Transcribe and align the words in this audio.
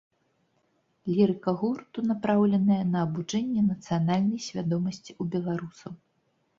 Лірыка 1.15 1.53
гурту 1.59 2.05
напраўленая 2.13 2.79
на 2.97 3.05
абуджэнне 3.11 3.61
нацыянальнай 3.71 4.45
свядомасці 4.51 5.11
ў 5.21 5.41
беларусаў. 5.41 5.91